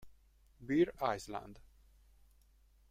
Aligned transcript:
Bear 0.59 0.87
Island 0.97 1.59